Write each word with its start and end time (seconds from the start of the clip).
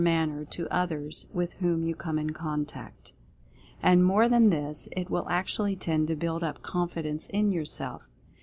Influence 0.03 0.49
211 0.49 0.49
Manner 0.49 0.49
to 0.49 0.73
others 0.75 1.25
with 1.31 1.53
whom 1.59 1.83
you 1.85 1.93
come 1.93 2.17
in 2.17 2.31
contact. 2.31 3.13
And, 3.83 4.03
more 4.03 4.27
than 4.27 4.49
this, 4.49 4.89
it 4.93 5.11
will 5.11 5.29
actually 5.29 5.75
tend 5.75 6.07
to 6.07 6.15
build 6.15 6.43
up 6.43 6.63
confidence 6.63 7.27
in 7.27 7.51
yourself. 7.51 8.09